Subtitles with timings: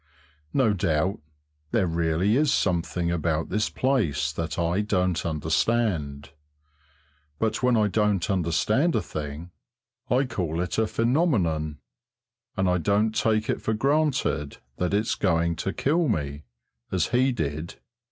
[0.51, 1.19] No doubt
[1.69, 6.31] there really is something about this place that I don't understand;
[7.37, 9.51] but when I don't understand a thing,
[10.09, 11.77] I call it a phenomenon,
[12.57, 16.45] and I don't take it for granted that it's going to kill me,
[16.91, 17.75] as he did.